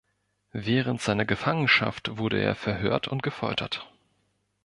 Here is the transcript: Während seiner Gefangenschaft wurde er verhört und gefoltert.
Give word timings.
Während 0.55 0.99
seiner 0.99 1.25
Gefangenschaft 1.25 2.17
wurde 2.17 2.39
er 2.41 2.55
verhört 2.55 3.07
und 3.07 3.21
gefoltert. 3.21 3.87